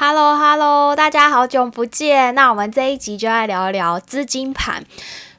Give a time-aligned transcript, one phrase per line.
[0.00, 2.32] Hello Hello，大家好久不见。
[2.36, 4.84] 那我们这一集就来聊一聊资金盘。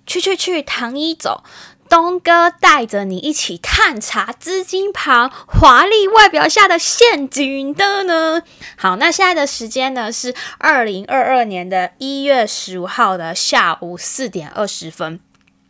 [0.05, 1.46] 去去去，唐一走，
[1.88, 8.41] 东哥带着你一起探查资金盘华丽外表下的陷阱的呢。
[8.75, 15.21] 好，那现在的时间呢是二零二二年的一月十五号的下午四点二十分。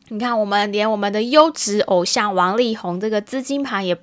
[0.07, 3.95] 你看，我们连我们的优质偶像王力宏这个资金盘也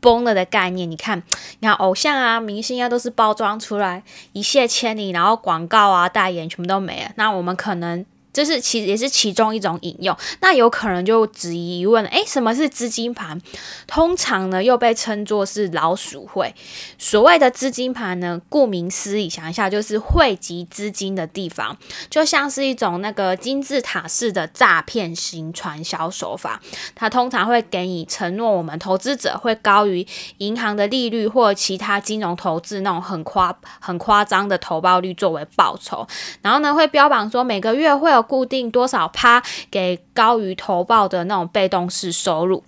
[0.00, 1.22] 崩了的概念，你看，
[1.60, 7.10] 你看偶像啊、明星啊，都是包装出来一泻千里，然后广告啊、代言全部都没了。
[7.16, 8.04] 那我们可能。
[8.38, 13.40] 这是其也是其中一种引用，那有可能就质疑问：诶，什么是资金盘？
[13.88, 16.54] 通常呢，又被称作是老鼠会。
[16.98, 21.76] 所谓的资金盘呢，顾名思义，想一下就是汇集资金的地方，
[22.08, 26.60] 就像是一种那个金字塔式的诈骗型传销手法。
[26.94, 36.06] 它通常会给你承诺，我们投资者会高于银行的利率或其他金融投资那种很夸很夸张的投报率作为报酬，
[36.40, 38.24] 然后呢，会标榜说每个月会有。
[38.28, 42.62] 固定多少趴给高于投报的那种被动式收入，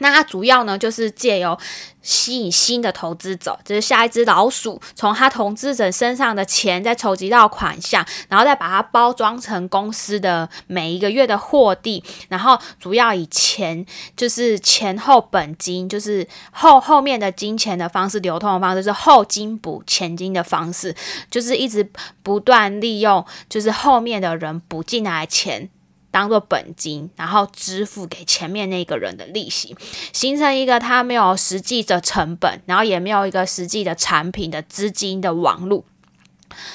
[0.00, 1.58] 那它主要呢就是借由
[2.02, 13.84] 吸引新的投资者，就是下一只老鼠，从他投资者身上的钱再筹集到款项，然后再把它包装成公司的每一个月的获利，然后主要以钱
[14.16, 20.94] 就是前后本金，就是后后面的金钱的方式流通的方式，是后金补前金的方式，
[21.30, 21.86] 就是一直
[22.22, 25.68] 不断利用，就是后面的人补进来钱。
[26.10, 29.76] 当做本金，然后支付给前面那个人的利息，
[30.12, 35.84] 形成一个他没有实际的成本，然后也没有一个实际的产品的资金的网路。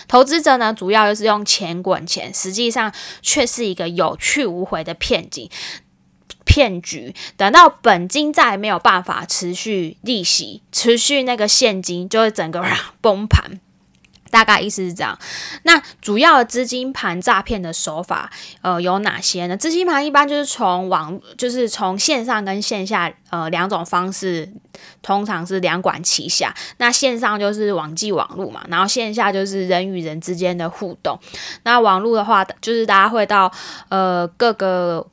[0.08, 5.50] 投资者呢，主要就是用钱滚钱，实际上却是一个有去无回的骗局。
[6.46, 12.64] 骗局，等到本金再没有办法持续利息，持续那个现金，就会整个
[13.02, 13.60] 崩盘。
[14.32, 15.18] 大概意思是这样，
[15.64, 18.30] 那主要的资金盘诈骗的手法，
[18.62, 19.56] 呃，有哪些呢？
[19.56, 24.52] 资金盘一般就是从网，就是从线上跟线下，呃，两种方式，
[25.02, 26.54] 通常是两管齐下。
[26.78, 31.18] 那线上就是网际网络嘛，然后线下就是人与人之间的互动。
[31.64, 33.52] 那网络的话，就是大家会到
[33.90, 35.06] 呃各个。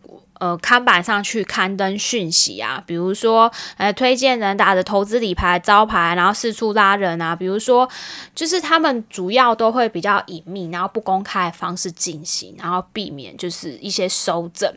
[0.43, 7.89] 呃，看板上去刊登讯息啊，比如说，呃，推荐人打着投资理财招牌，然后四处拉人啊，比如说，
[8.35, 14.75] 就是他们主要都会比较隐秘，然后不公开的方式进行，然后避免就是一些收证。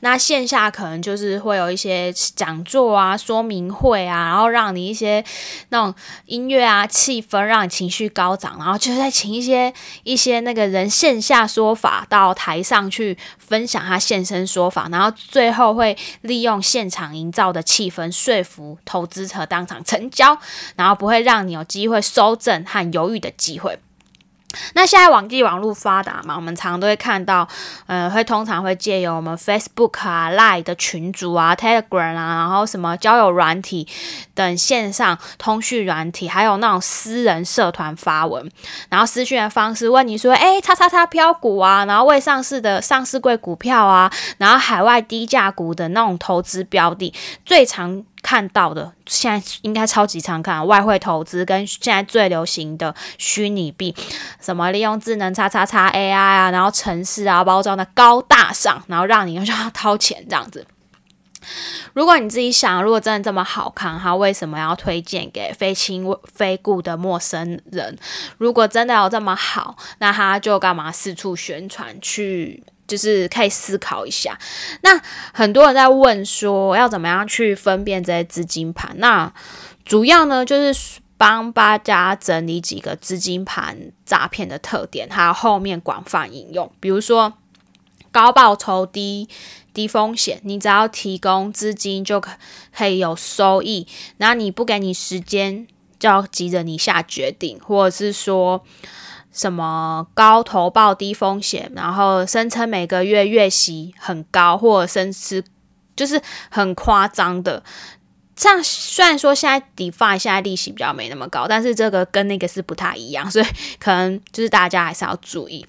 [0.00, 5.24] 那线下可能就是会有一些讲座啊、说明会啊，然后让你一些
[5.70, 5.94] 那种
[6.26, 20.36] 音乐啊、气氛，让你情绪高涨，然后就是再请一些一些那个人线下说法到台上去分享他现身说法，然后最后会利用现场营造的气氛说服投资者当场成交，
[20.76, 23.78] 然后不会让你有机会收证和犹豫的机会。
[24.74, 27.46] 那现在网际网络发达嘛，我们常都会看到，
[27.86, 33.86] 呃，会通常会借由我们 Facebook 啊、Line 的群组啊、Telegram 啊，然后什么交友软体
[34.34, 38.50] 等线上通讯软体，还有那种私人社团发文，
[38.88, 47.12] 然后私讯的方式问你说，哎，叉叉叉飘股啊，然后未上市的上市贵股票啊，然后海外低价股的那种投资标的，
[47.44, 48.04] 最常。
[48.22, 53.94] 看到的，现在应该超级常看外汇投资跟现在最流行的虚拟币，
[54.40, 60.66] 什么利用智能叉叉叉 AI 啊，然后城市啊包装的高大上，然后让你要掏钱这样子。
[61.92, 67.98] 如果你自己想，如果真的这么好看，他为什么要推荐给非亲非故的陌生人？
[68.38, 72.62] 如果真的有这么好，那他就干嘛四处宣传去？
[72.92, 74.38] 就是可以思考一下。
[74.82, 75.00] 那
[75.32, 78.94] 很多人在问说，要怎么样去分辨这些资金盘？
[78.98, 79.32] 那
[79.82, 86.70] 主要呢，就是帮大家整理几个资金盘诈骗的特点，还有后面广泛引用。
[86.80, 87.32] 比如说
[88.10, 89.26] 高报酬、低
[89.72, 92.32] 低风险，你只要提供资金就可
[92.76, 93.86] 可以有收益。
[94.18, 95.66] 那你不给你时间，
[95.98, 98.62] 就要急着你下决定，或者是说。
[99.32, 105.42] 什么高投报低风险，然后声称每个月月息很高，或者甚至
[105.96, 106.20] 就是
[106.50, 107.62] 很夸张的。
[108.36, 113.44] 这样虽然说现在 DeFi 现在利息比较没那么高，但是这个跟那个是不太一样， 所以
[113.78, 115.66] 可能就是大家还是要注意，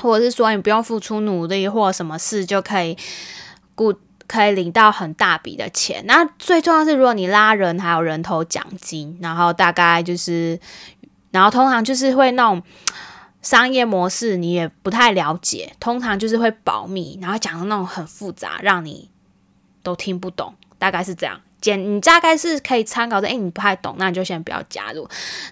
[0.00, 2.96] 或者是说你不用付出努力或什么事就可以
[3.74, 3.94] 固
[4.26, 6.02] 可以领到很大笔的钱。
[6.06, 10.58] 那最重要是，如果你拉人还有人头奖金，然后大概就是。
[11.30, 12.62] 然后通常就是会那种
[13.42, 19.10] 商业模式，你也不太了解，通常就是会保密，然后讲的那种很复杂，让你
[19.82, 21.40] 都听不懂，大概是这样。
[21.60, 25.06] 简你大概是可以参考的，哎，你不太懂，那你就先不要加入。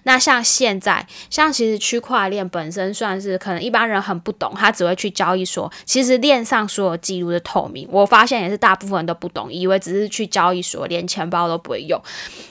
[0.05, 5.71] 那像现在，像其实区块链本身算是可能一般人很不懂，他只会去交易所。
[5.85, 12.03] 其实链上所有记录的透明，我发现也是大部分人都不懂，以为只是去交易所，连钱包都不会用。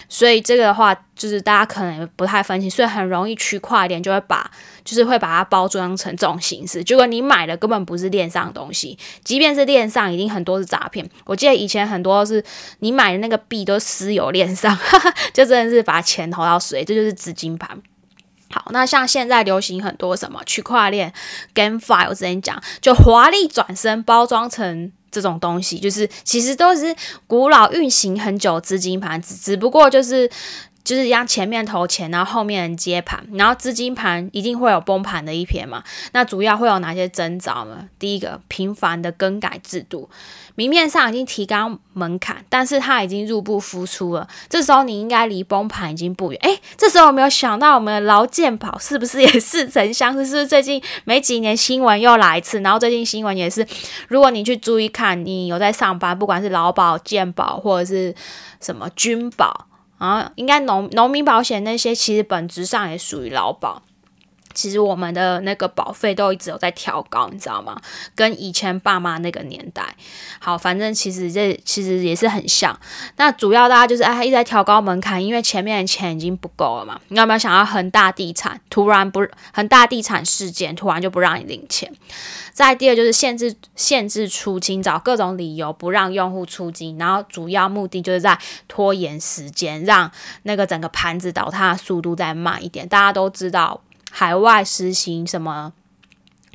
[0.07, 4.49] 所以这个的话，就是大家可能不太分清，所以很容易区块链就会把，
[4.85, 6.83] 就是会把它包装成这种形式。
[6.83, 11.09] 结果你买的根本不是链上的东西，即便是链上，已经很多是诈骗。
[11.25, 12.43] 我记得以前很多是
[12.79, 14.77] 你买的那个币都私有链上，
[15.33, 17.81] 就真的是把钱投到水，这就是资金盘。
[18.49, 21.11] 好，那像现在流行很多什么区块链、
[21.53, 24.91] GameFi，我之前讲，就华丽转身包装成。
[25.09, 26.93] 这种东西就是其实都是
[27.27, 30.29] 古老运行很久资金盘，只只不过就是
[30.87, 35.83] 就是让前面投钱，然后后面接盘，然后资金盘一定会有崩盘的一天嘛。
[36.13, 37.89] 那主要会有哪些征兆呢？
[37.99, 40.09] 第一个，频繁的更改制度。
[40.55, 44.25] 明面上已经提高门槛，但是它已经入不敷出了。
[44.47, 46.39] 这时候你应该离崩盘已经不远。
[46.47, 50.25] 诶，这时候有没有想到我们的劳健保是不是也似曾相识？
[50.25, 52.61] 是不是最近没几年新闻又来一次？
[52.61, 53.67] 然后最近新闻也是，
[54.07, 58.15] 如果你去注意看，你有在上班，不管是劳保、健保或者是
[58.61, 59.67] 什么军保
[59.97, 63.81] 啊，应该农农民保险那些，其实本质上也属于劳保。
[64.57, 67.79] 其实我们的那个保费都一直有在调高，你知道吗？
[68.15, 69.95] 跟以前爸妈那个年代，
[70.39, 72.75] 好，反正其实这其实也是很像。
[73.17, 76.99] 那主要大家就是哎，一直在调高门槛，因为前面的钱已经不够了嘛。
[77.09, 81.93] 你有没有想要恒大地产突然不恒大地产事件突然就不让你领钱？
[82.51, 90.11] 再第二就是限制限制出金，找各种理由不让用户出金，然后主要目的就是在拖延时间，让
[90.41, 92.87] 那个整个盘子倒塌的速度再慢一点。
[92.87, 93.81] 大家都知道。
[94.19, 95.71] 海外实行什么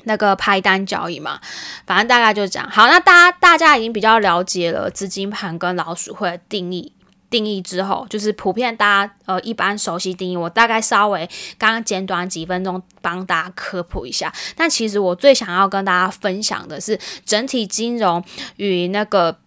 [0.03, 1.39] 那个拍单交易嘛，
[1.87, 2.69] 反正大概就这样。
[2.69, 6.93] 好，那大家大家已经比较了解了资金盘跟老鼠会定义
[7.31, 11.25] 定义之后，就是普遍大家呃一般熟悉定义，我大概稍微
[11.57, 14.35] 刚刚简短几分钟帮大家科普一下。
[14.57, 18.25] 但其实我最想要跟大家分享的是整体金融
[18.57, 19.39] 与那个。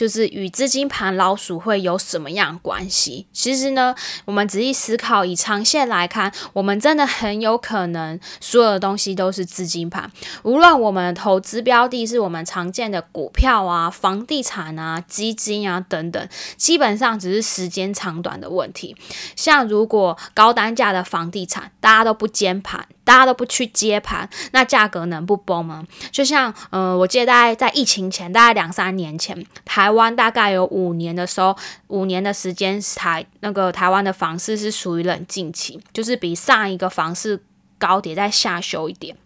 [0.00, 3.26] 就是与资金盘老鼠会有什么样关系？
[3.34, 3.94] 其实呢，
[4.24, 10.10] 我们仔细思考，以长线来看，我们真的很有可能所有的东西都是资金盘。
[10.42, 18.96] 无论我们投资标的是我们常见的股票啊、房地产啊、基金啊等等，基本上只是时间长短的问题。
[19.36, 22.86] 像如果高单价的房地产，大家都不接盘。
[23.02, 25.84] 大家都不去接盘，那价格能不崩吗？
[26.12, 31.56] 就像，呃，我记得大概在疫情前，大概两三年前，台台湾大概有五年的时候，
[31.88, 37.42] 五年的时间台那个台湾的房市是属于冷静期，就是比上一个房市
[37.76, 39.16] 高点再下修一点。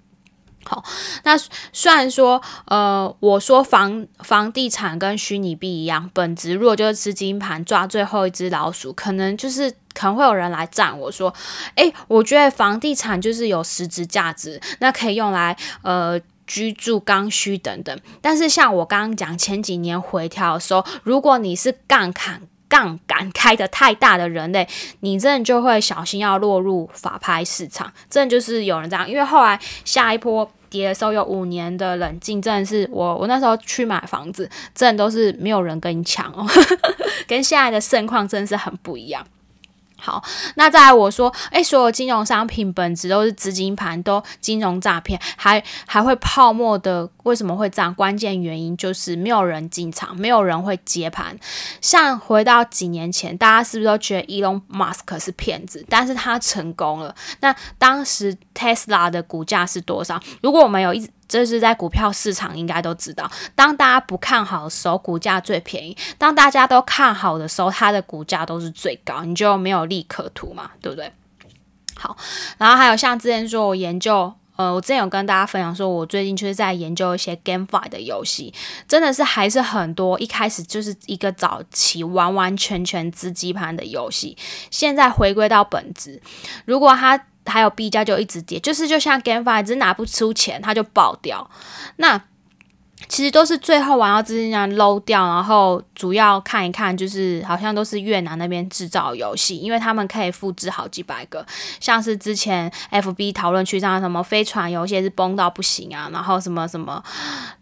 [0.64, 0.82] 好，
[1.24, 11.34] 那虽然说，呃，我说房房地产跟虚拟币一样，本质如果就是资金盘抓最后一只老鼠，可能就是可能会有人来赞我说，
[11.74, 17.98] 诶，我觉得房地产就是有实质价值，那可以用来呃居住刚需等等。
[18.20, 24.66] 但是像我刚刚讲前几年回调的时候，如果你是杠杆杠杆开的太大的人类，
[25.00, 27.92] 你真的就会小心要落入法拍市场。
[28.10, 36.44] 真的就是有人这样，因为后来下一波跌的时候有五年的冷静，真的是我我那时候去买房子，真的都是没有人跟你抢哦，
[37.28, 39.24] 跟现在的盛况真的是很不一样。
[39.96, 40.22] 好，
[40.56, 47.94] 那再来我说，诶，所有金融商品本质都是资金盘，都金融诈骗，还还会泡沫的，为什么会这样？
[47.94, 51.34] 关键原因就是没有人进场，没有人会接盘。
[51.80, 55.84] 像回到几年前，大家是不是都觉得 Elon Musk 是骗子？
[55.88, 57.14] 但是他成功了。
[57.40, 60.20] 那当时 Tesla 的股价是多少？
[60.42, 61.08] 如果我们有一。
[61.28, 71.12] 这是在股票市场应该都知道，当大家不看好的时候，股价最便宜；当大家都看好的时候，它的股价都是最高，你就没有利可图嘛，对不对？
[71.96, 72.16] 好，
[72.58, 78.52] 然后还有像之前说我研究，呃，我之前有跟大家分享说，我最近就是在研究一些 GameFi 的游戏，
[78.86, 84.36] 真的是还是很多，一开始就是一个早期完完全全资金盘的游戏，
[84.70, 86.20] 现在回归到本质，
[86.64, 87.26] 如果它。
[87.46, 91.48] 还有 B 加就一直跌，就是就像 GameFi，只拿不出钱，它就爆掉。
[91.96, 92.20] 那
[93.08, 101.44] 其实都是最后玩到资金这样漏掉，然后主要看一看，就是好像都是越南那边制造游戏，因为他们可以复制好几百个。
[101.80, 107.02] 像是之前 FB 讨论区上什么飞船游戏是崩到不行啊，然后什么什么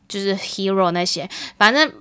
[0.08, 1.92] 就是 Hero 那些，反正。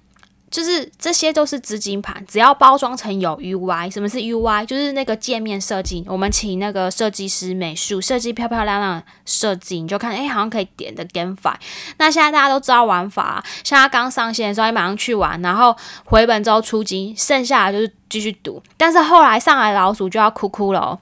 [0.51, 4.65] 就是这些都是资金盘，只要包装成有 UI，什么是 UI？
[4.65, 6.03] 就是那个界面设计。
[6.07, 11.55] 我们请那个设计师美术设计漂漂亮亮设计，你就看，哎，好像可以点的 GameFi。
[11.97, 18.61] 那现在大家都知道玩法，像它刚上线的时候，你马上去玩，然后回本之后出金，剩下的就是继续赌。
[18.75, 20.99] 但是后来上来老鼠就要哭哭了哦，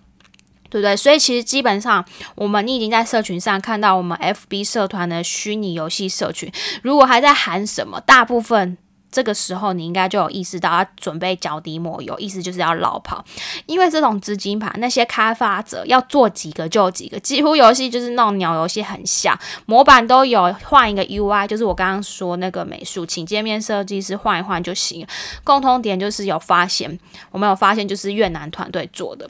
[0.69, 0.95] 对不对？
[0.95, 6.51] 所以其实基本上，我们你已经在社群上看到我们 FB 社团的虚拟游戏社群，
[6.83, 8.77] 如果还在喊什么，大部分。
[9.11, 13.23] 这个时候，你应该就有意识到要准备脚底抹油，意思就是要绕跑。
[13.65, 25.05] 因为这种资金盘，那些开发者要做几个就几个，几乎游戏就是那种鸟游戏很像，模板都有，换一个 UI，就是我刚刚说那个美术，请界面设计师换一换就行。
[25.43, 26.99] 共通点就是有发现，
[27.31, 29.29] 我们有发现就是越南团队做的，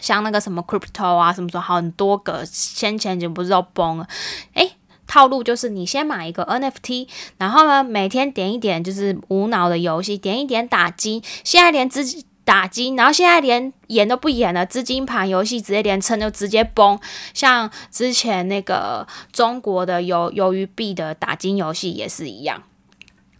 [0.00, 4.08] 像那个什么 Crypto 啊，什么什么很多个，先前就不是都崩了，
[4.54, 4.72] 诶。
[5.06, 7.08] 套路就是你先买一个 NFT，
[7.38, 11.22] 然后呢每天点一点就是无脑的游戏，点一点打金。
[11.44, 12.04] 现在连资
[12.44, 16.98] 打金，然后现在连演都不演了，资金盘游戏直接连撑就直接崩。
[17.34, 22.62] 像之前那个中国的有鱿鱼币的打金游戏也是一样。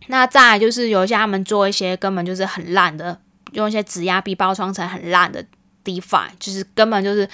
[0.08, 3.18] 那再就是有些他们做一些根本就是很烂的，
[3.52, 5.44] 用一些质押币包装成很烂的
[5.84, 7.28] DeFi，就是根本就是。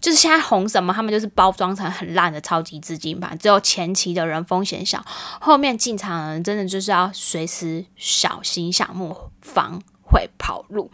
[0.00, 5.04] 就是现在红什么，他们就是包装成很烂的超级资金盘，只有前期的人风险小，
[5.40, 10.90] 后面进场的人真的就是要随时小心项目，防会跑路。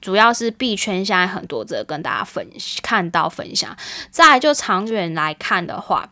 [0.00, 2.48] 主要是币圈现在很多这跟大家分
[2.82, 3.76] 看到分享，
[4.10, 6.10] 再就长远来看的话。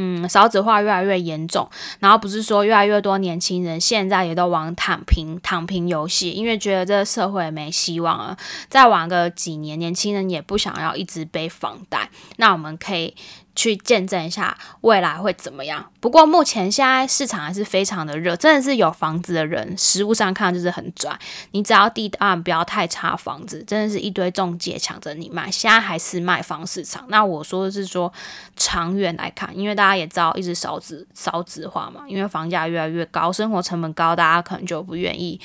[0.00, 8.36] 嗯，少子化越来越严重，然后不是说越来越多年轻人现在也都玩躺平躺平游戏，因为觉得这个社会没希望了，
[8.68, 13.16] 再玩个几年，年轻人也不想要一直背房贷，那我们可以。
[13.58, 15.84] 去见证一下未来会怎么样。
[15.98, 21.18] 不过目前现在市场还是非常的热，真的是有房子的人，实物上看就是很拽。
[21.50, 25.50] 你只要地段不要太差，房子真的是一堆中介抢着你卖。
[25.50, 27.04] 现在还是卖房市场。
[27.08, 28.12] 那我说的是说
[28.54, 35.40] 长远来看，因为大家也知道一直少子少子化嘛，因为房价越来越高，生活成本高，大家可能就不愿意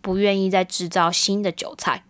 [0.00, 2.04] 不愿意再制造新的韭菜。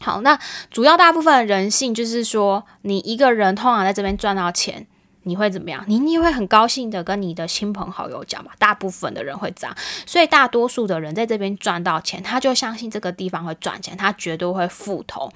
[0.00, 0.38] 好，那
[0.70, 4.86] 主要大部分人性就是说，你一个人通常在这边赚到钱。
[5.28, 5.84] 你会怎么样？
[5.86, 8.50] 你你会很高兴的跟你的亲朋好友讲嘛？
[8.58, 15.30] 大部分的人会这样，所以大多数的人在这边赚到钱，他就相信这个地方会赚钱，他绝对会复投。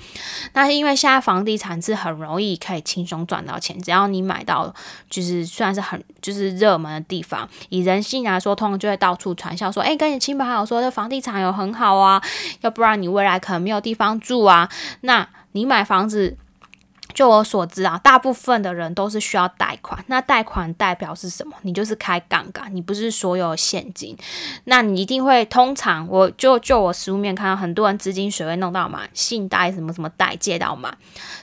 [0.55, 4.75] 那是因为现在房地产是很容易可以轻松赚到钱，只要你买到
[5.11, 12.23] 就是算是很就是热门的地方，以人性来说，通常就会到处传销说，哎，跟你亲朋好友说这房地产有很好啊，
[12.63, 14.71] 要不然你未来可能没有地方住啊。
[15.03, 16.39] 那你买房子。
[17.15, 20.03] 就我所知啊，大部分的人都是需要贷款。
[20.09, 21.55] 那贷款代表是什么？
[21.63, 24.17] 你就是开杠杆，你不是所有现金。
[24.65, 30.97] 那你一定会，通常我就就我实物面看到很多人资金水位弄到满，信贷什么什么贷借到满，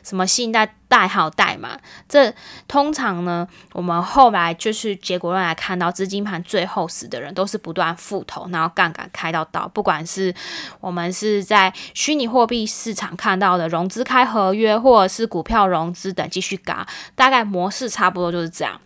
[0.03, 0.73] 什么信贷。
[0.89, 2.33] 贷好贷嘛，这
[2.67, 10.33] 通常呢，我们后来就是结果论来看到，资金盘最后死的人都是不断复投，然后杠杆开到到，不管是
[10.81, 18.79] 我们是在虚拟货币市场看到的融资开合约，或者是股票融资等继续嘎，大概模式差不多就是这样。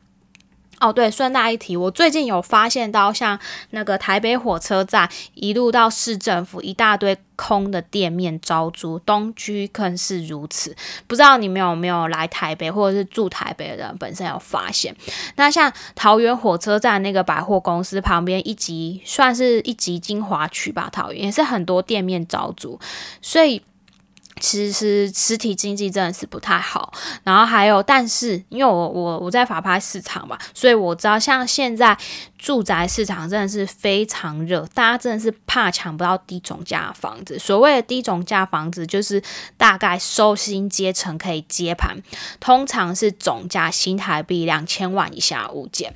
[0.80, 3.40] 哦，对，顺带一提，我最近有发现到，像
[3.70, 10.76] 那个台北火车站一路到市政府，一大堆空的店面招租，东区更是如此。
[11.08, 14.94] 不知道你们有没有来台北，或者是住台北的人本身有发现？
[15.38, 22.78] 那像桃园火车站那个百货公司旁边一级，算是一级精华区吧，桃园也是很多店面招租，
[23.22, 23.62] 所以。
[24.44, 26.92] 其实实体经济真的是不太好，
[27.24, 31.98] 然后还有，但是因为我我我在法拍市场嘛，所以我知道像现在
[32.38, 37.40] 住宅市场真的是非常热，大家真的是怕抢不到低总价房子。
[37.40, 39.24] 所谓的低总价房子，就是
[39.56, 42.04] 大概收薪阶层可以接盘，
[42.42, 45.96] 通常是总价新台币两千万以下物件。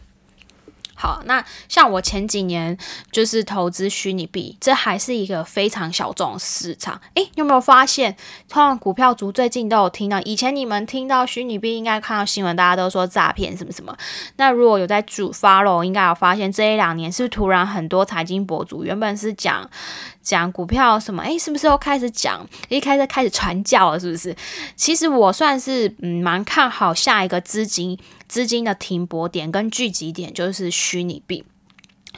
[1.00, 2.76] 好，那像我前几年
[3.12, 7.00] 就是投资虚拟币，这还是一个非常小众市场。
[7.14, 8.18] 诶，有没有发现，
[8.50, 10.20] 通常股票族最近都有听到？
[10.22, 13.96] 以前你们听到虚拟币，应该看到新闻，大家都说诈骗什么什么。
[14.38, 19.70] 那如果有在主 follow，应该有发现这一两年是突然很多财经博主原本是讲。
[20.28, 21.24] 讲股票什么？
[21.24, 22.46] 诶，是不是又开始讲？
[22.68, 24.36] 一开始开始传教了，是不是？
[24.76, 31.46] 其实我算是嗯蛮看好下一个资金资金的停泊点跟聚集点，就是虚拟币。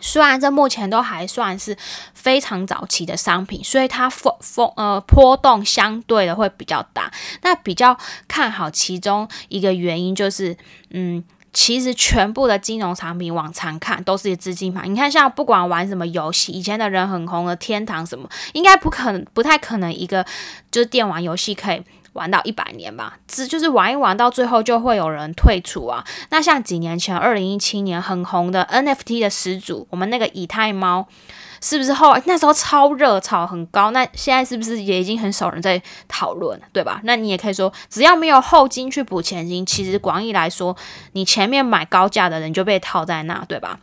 [0.02, 1.78] 虽然这目前都还算是
[2.14, 7.12] 非常早期的商品，所以它风风呃波动相对的会比较大。
[7.42, 7.98] 那比较
[8.28, 10.56] 看好其中一个原因就是，
[10.92, 11.22] 嗯，
[11.52, 14.92] 其实全部的金融产品往常看都是资金盘。
[14.92, 20.26] 你看，像不管玩什么游戏，以前的人很红的天堂什么，应该不可能，不太可能一个
[20.72, 21.82] 就是电玩游戏可以
[22.14, 23.18] 玩到一百年吧？
[23.28, 26.06] 只就是玩一玩到最后就会有人退出啊。
[26.30, 31.08] 那像几年前二零一七年很红的 NFT 的始祖，我们那个以太猫。
[31.62, 33.92] 是不是后那时候超热炒很高？
[33.92, 37.02] 那现在是不是也已经很少人在讨论，对吧？
[37.04, 40.76] 那你也可以说，只要没有后金去补前金，其实广义来说，
[41.14, 43.80] 你前面买高价的人就被套在那，对吧？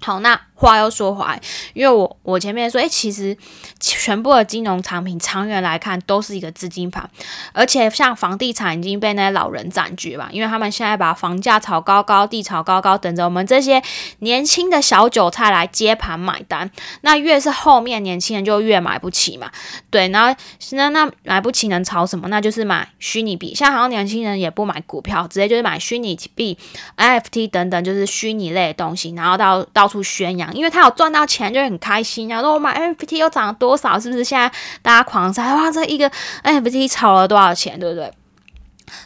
[0.00, 1.40] 好，那话又说回来，
[1.72, 3.36] 因为我我前面说，诶，其实
[3.80, 7.08] 全部的金融产品长远来看都是一个资金盘，
[7.52, 13.82] 而且像房地产已经被那些老人占据吧，因为他们现在把房价炒高高，地炒高高，等着我们这些
[14.18, 16.70] 年轻的小韭菜来接盘买单。
[17.02, 19.50] 那越是后面年轻人就越买不起嘛，
[19.90, 20.36] 对，然后
[20.72, 22.28] 那那买不起能炒什么？
[22.28, 26.58] 那就是买虚拟币，像好像年轻人也不买股票，直接就是买虚拟币、
[26.96, 29.88] NFT 等等，就是虚拟类的东西，然后到到。
[29.94, 32.28] 处宣扬，因为他有赚到钱，就很开心。
[32.28, 34.24] 然后说我买 NFT 又涨了多少，是不是？
[34.24, 34.50] 现在
[34.82, 36.10] 大家狂猜，哇，这一个
[36.42, 38.10] NFT 炒了多少钱，对不对？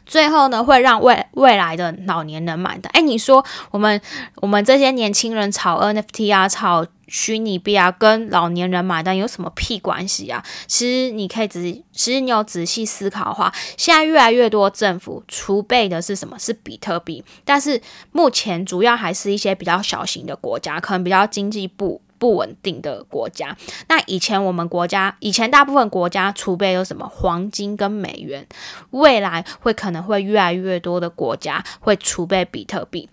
[0.07, 2.89] 最后呢，会让未未来的老年人买的。
[2.91, 4.01] 哎，你说我们
[4.37, 10.45] 我们这些年轻人炒 NFT 啊，炒虚拟币啊，跟老年人买单有什么屁关系啊？
[10.67, 11.61] 其实你可以仔，
[11.93, 16.39] 其实你有仔细思考的话，现在越来越多政府储备的是什么？
[16.39, 17.25] 是比特币。
[17.45, 17.81] 但是
[18.13, 23.57] 目前主要还是一些比较小型的国家，可能比较经济不不稳定的国家。
[23.89, 27.09] 那以前我们国家，以前大部分国家储备有什么？
[27.09, 28.47] 黄金跟美元。
[28.91, 33.09] 未来会可能会越来越多的国家会储备比特币，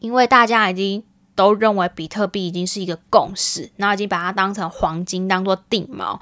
[0.00, 1.02] 因为大家已经。
[1.38, 6.18] 都认为比特币已经是一个共识，然后已经把它当成黄金当做定锚，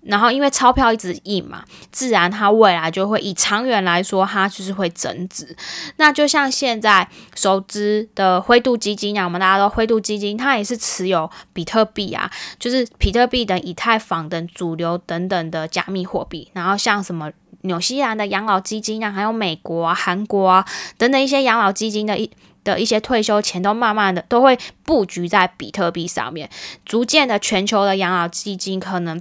[0.00, 1.62] 然后因为钞票一直印嘛，
[1.92, 5.54] 自然它未来就会以长远来说，它就是会增值。
[5.96, 16.50] 那就像现在熟知的灰度基金啊，我们大家都灰度基金，它也是持有比特币啊，就是比特币等以太坊等主流等等的加密货币。
[16.54, 20.64] 然后像什么纽西兰的养老基金啊，还有美国啊、韩国啊
[20.96, 22.30] 等等一些养老基金的一。
[22.74, 26.48] 的一些退休钱都慢慢的都会布局在比特币上面，
[26.84, 29.20] 逐渐的全球的养老基金可能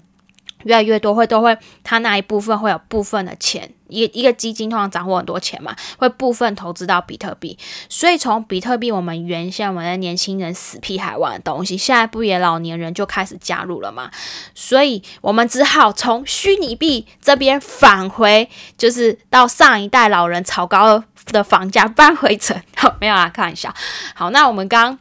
[0.63, 3.71] 越来越多，会都会他那一部分会有部分的钱。
[3.89, 14.11] 一一个基金通常掌握很多钱嘛，会部分投资到比特币，所以从比特币，我们原先我们的年轻人死屁孩玩的东西，现在不也老年人就开始加入了嘛？
[14.53, 22.59] 所以我们只好从虚拟币这边返回，就是到上一代老人炒高的房价搬回城。
[22.75, 23.73] 好， 没有啦，开玩笑。
[24.13, 24.97] 好，那我们刚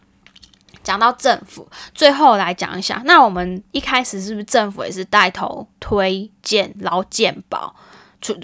[0.83, 7.75] 讲到政府，最后来讲一下，那我们一开始是不是政府也是带头推荐劳健保？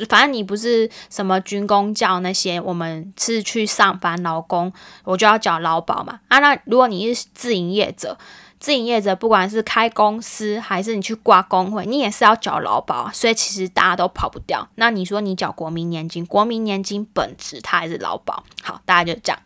[0.09, 6.21] 反正你不是什么军工教那些，我们是去上班劳工，我就要缴劳保嘛。
[6.29, 8.17] 啊，那如果你是自营业者，
[8.63, 14.69] 自营业者不管是开公司还是你去挂工会，你也是要缴劳保，所以其实大家都跑不掉。
[14.77, 18.45] 那你说你缴国民年金，国民年金本质它还是劳保。
[18.63, 19.43] 好，大家就这样。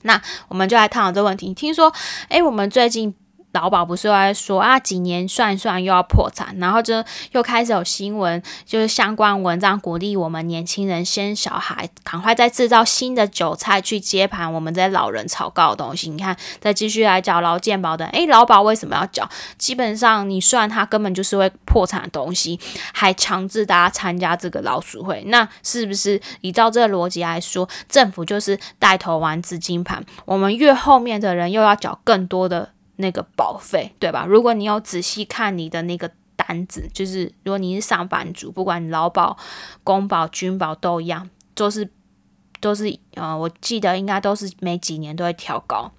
[0.00, 1.52] 那我们就来探讨这个问题。
[1.52, 1.92] 听说，
[2.30, 3.14] 诶，我们最近。
[3.52, 16.10] 劳保不是又在说啊，几年算一算又要破产，然后就又开始有新闻，就是相关文章鼓励我们年轻人生小孩，赶快再制造新的韭菜去接盘我们这些老人炒高的东西。
[16.10, 19.28] 你看，再继续来缴劳健保的，诶，劳保为什么要缴？
[19.58, 22.58] 基本上你算它根本就是会破产的东西，
[22.92, 30.04] 还强制大家参加这个老鼠会，那是不是依照这个逻辑来说，政府就是带头玩资金盘？
[30.24, 32.70] 我们越后面的人又要缴更多的。
[33.00, 34.24] 那个保费，对吧？
[34.24, 39.36] 如果你有仔细看你的那个单子，就是如果你是上班族，不管你劳保、
[39.82, 41.90] 公保、军保都一样，都是
[42.60, 45.90] 都是呃，我记得应该都是每几年都会调高。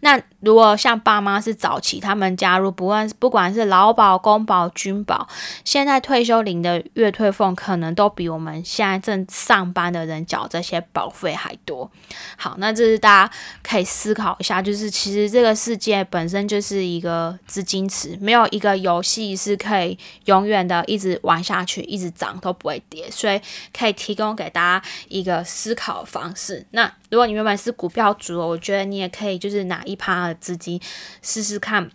[0.00, 5.28] 那如果像爸妈是早期，他们加入，不管不管是劳保、公保、军保，
[5.64, 11.90] 现在退休领的月退俸可能都比我们现在正上班的人缴这些保费还多。
[12.36, 23.40] 好，那这是大家可以思考一下，就是其实这个世界本身就是一个资金池，没有一个游戏是可以永远的一直玩下去，一直涨都不会跌，所以
[23.76, 26.64] 可以提供给大家一个思考方式。
[26.70, 30.80] 那如果你原本是股票族，我觉得你也可以就是拿一趴的资金
[31.20, 31.90] 试试看，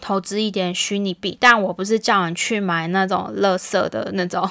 [0.00, 1.36] 投资一点虚拟币。
[1.38, 4.48] 但我不是叫你去买那种垃圾的那种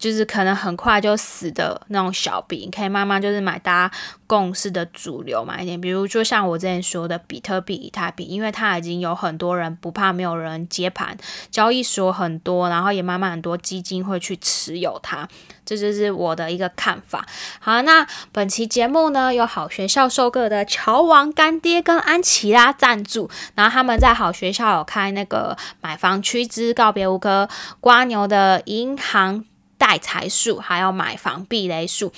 [0.00, 3.94] 就是可能很快就死的那种小币，可以慢慢就是买大家
[4.26, 11.14] 共识的主流买一点，比如就像我之前说的比特币、以太币，因为它已经有很多人不怕没有人接盘，
[11.50, 15.28] 交易所很多，然后也慢慢很多基金会去持有它，
[15.66, 17.26] 这就是我的一个看法。
[17.58, 27.46] 好，那本期节目呢，有好学校收购的乔王干爹跟安琪拉赞助，然后他们在好学校有开那个买房趋之告别五科
[27.80, 29.44] 瓜牛的银行。
[29.80, 32.12] 带财术，还有买房避雷术，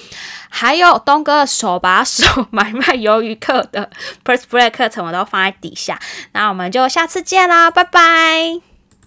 [0.51, 3.89] 还有东哥手把手买卖鱿鱼课的
[4.25, 6.01] First Break 课程，我都放在底下。
[6.33, 8.72] 那我们就下次见啦，拜拜。